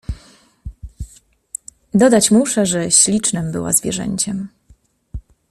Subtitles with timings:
[1.93, 4.47] "Dodać muszę, że ślicznem była zwierzęciem."